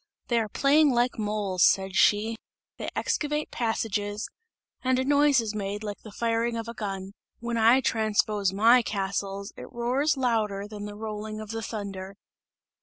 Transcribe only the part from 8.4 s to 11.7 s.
my castles, it roars louder than the rolling of the